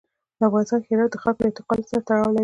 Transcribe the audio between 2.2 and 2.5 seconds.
لري.